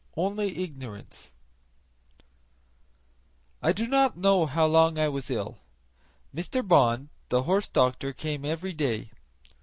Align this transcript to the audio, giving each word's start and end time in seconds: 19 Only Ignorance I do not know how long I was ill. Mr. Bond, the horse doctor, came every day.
19 0.17 0.23
Only 0.31 0.57
Ignorance 0.63 1.31
I 3.61 3.71
do 3.71 3.85
not 3.87 4.17
know 4.17 4.47
how 4.47 4.65
long 4.65 4.97
I 4.97 5.07
was 5.07 5.29
ill. 5.29 5.59
Mr. 6.35 6.67
Bond, 6.67 7.09
the 7.29 7.43
horse 7.43 7.67
doctor, 7.69 8.11
came 8.11 8.43
every 8.43 8.73
day. 8.73 9.11